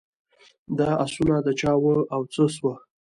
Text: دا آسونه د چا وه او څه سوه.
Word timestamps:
دا 0.77 0.89
آسونه 1.03 1.35
د 1.41 1.47
چا 1.61 1.73
وه 1.83 1.97
او 2.13 2.21
څه 2.33 2.43
سوه. 2.55 2.73